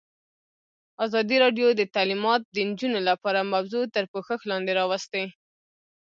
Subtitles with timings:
[1.05, 5.23] ازادي راډیو د تعلیمات د نجونو لپاره موضوع تر پوښښ لاندې راوستې.